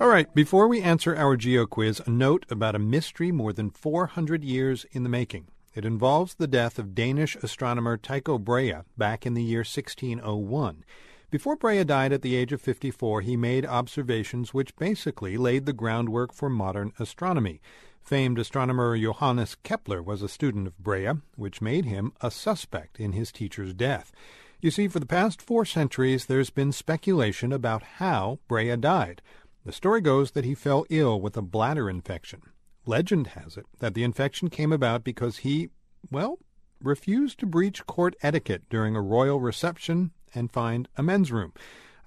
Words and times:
All 0.00 0.06
right, 0.06 0.32
before 0.32 0.68
we 0.68 0.80
answer 0.80 1.16
our 1.16 1.36
geo 1.36 1.66
quiz, 1.66 2.00
a 2.06 2.08
note 2.08 2.46
about 2.50 2.76
a 2.76 2.78
mystery 2.78 3.32
more 3.32 3.52
than 3.52 3.68
400 3.70 4.44
years 4.44 4.86
in 4.92 5.02
the 5.02 5.08
making. 5.08 5.48
It 5.74 5.84
involves 5.84 6.36
the 6.36 6.46
death 6.46 6.78
of 6.78 6.94
Danish 6.94 7.34
astronomer 7.34 7.96
Tycho 7.96 8.38
Brahe 8.38 8.84
back 8.96 9.26
in 9.26 9.34
the 9.34 9.42
year 9.42 9.62
1601. 9.62 10.84
Before 11.32 11.56
Brahe 11.56 11.84
died 11.84 12.12
at 12.12 12.22
the 12.22 12.36
age 12.36 12.52
of 12.52 12.60
54, 12.60 13.22
he 13.22 13.36
made 13.36 13.66
observations 13.66 14.54
which 14.54 14.76
basically 14.76 15.36
laid 15.36 15.66
the 15.66 15.72
groundwork 15.72 16.32
for 16.32 16.48
modern 16.48 16.92
astronomy. 17.00 17.60
Famed 18.00 18.38
astronomer 18.38 18.96
Johannes 18.96 19.56
Kepler 19.64 20.00
was 20.00 20.22
a 20.22 20.28
student 20.28 20.68
of 20.68 20.78
Brahe, 20.78 21.20
which 21.34 21.60
made 21.60 21.86
him 21.86 22.12
a 22.20 22.30
suspect 22.30 23.00
in 23.00 23.14
his 23.14 23.32
teacher's 23.32 23.74
death. 23.74 24.12
You 24.60 24.70
see, 24.70 24.86
for 24.86 25.00
the 25.00 25.06
past 25.06 25.42
four 25.42 25.64
centuries, 25.64 26.26
there's 26.26 26.50
been 26.50 26.70
speculation 26.70 27.52
about 27.52 27.82
how 27.98 28.38
Brahe 28.48 28.80
died. 28.80 29.22
The 29.68 29.74
story 29.74 30.00
goes 30.00 30.30
that 30.30 30.46
he 30.46 30.54
fell 30.54 30.86
ill 30.88 31.20
with 31.20 31.36
a 31.36 31.42
bladder 31.42 31.90
infection. 31.90 32.40
Legend 32.86 33.26
has 33.26 33.58
it 33.58 33.66
that 33.80 33.92
the 33.92 34.02
infection 34.02 34.48
came 34.48 34.72
about 34.72 35.04
because 35.04 35.44
he, 35.44 35.68
well, 36.10 36.38
refused 36.82 37.38
to 37.40 37.46
breach 37.46 37.84
court 37.84 38.16
etiquette 38.22 38.62
during 38.70 38.96
a 38.96 39.02
royal 39.02 39.40
reception 39.40 40.12
and 40.34 40.50
find 40.50 40.88
a 40.96 41.02
men's 41.02 41.30
room. 41.30 41.52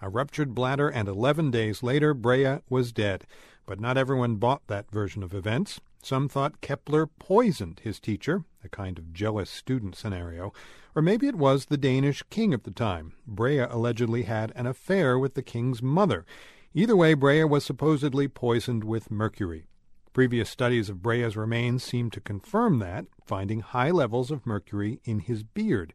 A 0.01 0.09
ruptured 0.09 0.55
bladder, 0.55 0.89
and 0.89 1.07
11 1.07 1.51
days 1.51 1.83
later, 1.83 2.15
Brahe 2.15 2.63
was 2.67 2.91
dead. 2.91 3.27
But 3.67 3.79
not 3.79 3.95
everyone 3.95 4.37
bought 4.37 4.65
that 4.65 4.89
version 4.89 5.21
of 5.21 5.35
events. 5.35 5.79
Some 6.01 6.27
thought 6.27 6.61
Kepler 6.61 7.05
poisoned 7.05 7.81
his 7.83 7.99
teacher, 7.99 8.43
a 8.63 8.69
kind 8.69 8.97
of 8.97 9.13
jealous 9.13 9.51
student 9.51 9.95
scenario. 9.95 10.51
Or 10.95 11.03
maybe 11.03 11.27
it 11.27 11.35
was 11.35 11.65
the 11.65 11.77
Danish 11.77 12.23
king 12.31 12.55
at 12.55 12.63
the 12.63 12.71
time. 12.71 13.13
Brahe 13.27 13.67
allegedly 13.69 14.23
had 14.23 14.51
an 14.55 14.65
affair 14.65 15.19
with 15.19 15.35
the 15.35 15.43
king's 15.43 15.83
mother. 15.83 16.25
Either 16.73 16.95
way, 16.95 17.13
Brahe 17.13 17.43
was 17.43 17.65
supposedly 17.65 18.29
poisoned 18.29 18.85
with 18.85 19.11
mercury. 19.11 19.65
Previous 20.13 20.49
studies 20.49 20.89
of 20.89 21.01
Brahe's 21.01 21.35
remains 21.35 21.83
seem 21.83 22.09
to 22.11 22.21
confirm 22.21 22.79
that, 22.79 23.05
finding 23.25 23.59
high 23.59 23.91
levels 23.91 24.31
of 24.31 24.45
mercury 24.45 25.01
in 25.03 25.19
his 25.19 25.43
beard. 25.43 25.93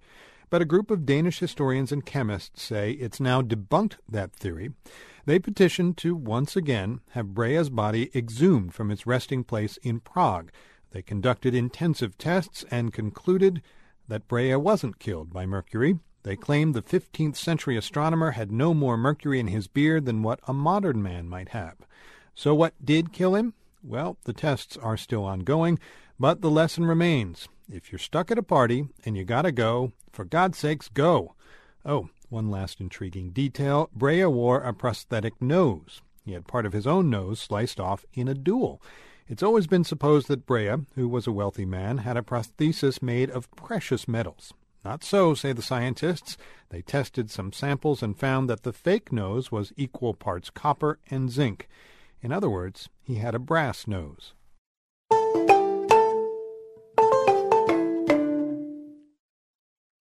But 0.51 0.61
a 0.61 0.67
group 0.67 0.91
of 0.91 1.07
Danish 1.07 1.39
historians 1.39 1.93
and 1.93 2.05
chemists 2.05 2.63
say 2.63 2.93
it's 2.93 3.21
now 3.21 3.41
debunked 3.41 3.97
that 4.07 4.35
theory. 4.35 4.73
They 5.25 5.39
petitioned 5.39 5.97
to 5.99 6.15
once 6.15 6.57
again 6.57 7.01
have 7.11 7.35
Brahe's 7.35 7.71
body 7.71 8.11
exhumed 8.15 8.75
from 8.75 8.91
its 8.91 9.07
resting 9.07 9.45
place 9.45 9.79
in 9.79 10.01
Prague. 10.01 10.51
They 10.91 11.01
conducted 11.01 11.55
intensive 11.55 12.19
tests 12.19 12.65
and 12.71 12.93
concluded 12.93 13.63
that 14.09 14.29
Brahe 14.29 14.61
wasn't 14.61 14.99
killed 14.99 15.33
by 15.33 15.47
mercury. 15.47 15.99
They 16.27 16.35
claimed 16.35 16.75
the 16.75 16.83
15th 16.83 17.37
century 17.37 17.77
astronomer 17.77 18.33
had 18.33 18.51
no 18.51 18.75
more 18.75 18.97
mercury 18.97 19.39
in 19.39 19.47
his 19.47 19.69
beard 19.69 20.07
than 20.07 20.25
what 20.25 20.41
a 20.49 20.53
modern 20.53 21.01
man 21.01 21.29
might 21.29 21.51
have. 21.51 21.77
So, 22.35 22.53
what 22.53 22.75
did 22.85 23.13
kill 23.13 23.37
him? 23.37 23.55
Well, 23.81 24.17
the 24.25 24.33
tests 24.33 24.77
are 24.77 24.97
still 24.97 25.23
ongoing, 25.23 25.79
but 26.19 26.41
the 26.41 26.51
lesson 26.51 26.85
remains. 26.85 27.47
If 27.71 27.93
you're 27.93 28.01
stuck 28.01 28.33
at 28.33 28.39
a 28.39 28.43
party 28.43 28.89
and 29.05 29.17
you 29.17 29.23
gotta 29.23 29.53
go, 29.53 29.93
for 30.11 30.25
God's 30.25 30.59
sakes, 30.59 30.89
go. 30.89 31.37
Oh, 31.85 32.09
one 32.29 32.51
last 32.51 32.81
intriguing 32.81 33.31
detail 33.31 33.89
Brahe 33.95 34.29
wore 34.29 34.63
a 34.63 34.75
prosthetic 34.75 35.41
nose. 35.41 36.03
He 36.25 36.33
had 36.33 36.49
part 36.49 36.67
of 36.67 36.73
his 36.73 36.89
own 36.89 37.09
nose 37.09 37.39
sliced 37.39 37.79
off 37.79 38.05
in 38.15 38.27
a 38.27 38.35
duel. 38.35 38.83
It's 39.29 39.45
always 39.45 39.69
been 39.69 39.85
supposed 39.85 40.27
that 40.27 40.45
Brahe, 40.45 40.87
who 40.97 41.09
was 41.09 41.29
a 41.29 41.33
wealthy 41.33 41.65
man, 41.65 41.99
had 41.99 42.17
a 42.17 42.23
prosthesis 42.23 43.01
made 43.01 43.31
of 43.31 43.49
precious 43.53 44.09
metals. 44.09 44.53
Not 44.87 45.03
so, 45.03 45.35
say 45.35 45.53
the 45.53 45.63
scientists. 45.63 46.37
They 46.69 46.81
tested 46.81 47.29
some 47.29 47.53
samples 47.53 48.05
and 48.05 48.17
found 48.17 48.49
that 48.49 48.63
the 48.63 48.73
fake 48.73 49.11
nose 49.11 49.51
was 49.51 49.73
equal 49.77 50.15
parts 50.15 50.49
copper 50.49 51.01
and 51.11 51.29
zinc. 51.29 51.69
In 52.23 52.31
other 52.31 52.49
words, 52.49 52.89
he 53.03 53.17
had 53.17 53.35
a 53.35 53.41
brass 53.41 53.89
nose. 53.89 54.33